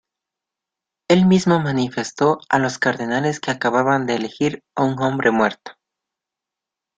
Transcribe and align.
Él 1.07 1.27
mismo 1.27 1.59
manifestó 1.59 2.39
a 2.49 2.57
los 2.57 2.79
cardenales 2.79 3.39
que 3.39 3.51
acababan 3.51 4.07
de 4.07 4.15
elegir 4.15 4.63
"a 4.73 4.83
un 4.83 4.99
hombre 4.99 5.29
muerto". 5.29 5.73